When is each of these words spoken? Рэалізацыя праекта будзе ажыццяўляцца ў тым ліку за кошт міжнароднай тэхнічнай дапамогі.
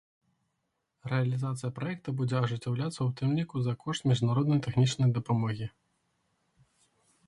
Рэалізацыя 1.11 1.71
праекта 1.77 2.09
будзе 2.23 2.37
ажыццяўляцца 2.41 2.95
ў 3.03 3.09
тым 3.21 3.29
ліку 3.43 3.55
за 3.69 3.73
кошт 3.85 4.01
міжнароднай 4.13 4.59
тэхнічнай 4.69 5.09
дапамогі. 5.21 5.67